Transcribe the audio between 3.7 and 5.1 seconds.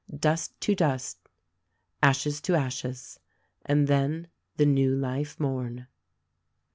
then the New